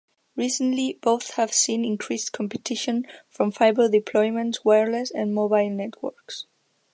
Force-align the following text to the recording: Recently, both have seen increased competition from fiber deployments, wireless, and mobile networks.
Recently, 0.35 0.97
both 0.99 1.35
have 1.35 1.53
seen 1.53 1.85
increased 1.85 2.33
competition 2.33 3.05
from 3.29 3.51
fiber 3.51 3.87
deployments, 3.87 4.65
wireless, 4.65 5.11
and 5.11 5.31
mobile 5.31 5.69
networks. 5.69 6.47